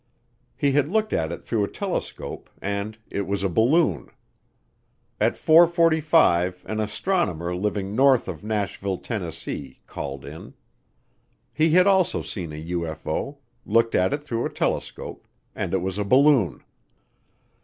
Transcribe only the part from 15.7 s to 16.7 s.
it was a balloon.